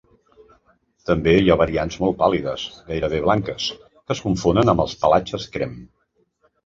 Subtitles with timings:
[1.09, 3.67] També hi ha variants molt pàl·lides, gairebé blanques,
[4.01, 5.77] que es confonen amb els pelatges crem.